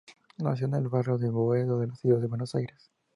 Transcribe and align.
Nació 0.39 0.65
en 0.65 0.73
el 0.73 0.87
barrio 0.87 1.19
de 1.19 1.29
Boedo 1.29 1.77
de 1.79 1.85
la 1.85 1.95
Ciudad 1.95 2.17
de 2.19 2.25
Buenos 2.25 2.55
Aires. 2.55 2.89